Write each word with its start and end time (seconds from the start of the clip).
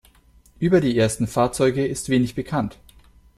Über 0.57 0.81
die 0.81 0.97
ersten 0.97 1.27
Fahrzeuge 1.27 1.85
ist 1.85 2.09
wenig 2.09 2.33
bekannt. 2.33 2.79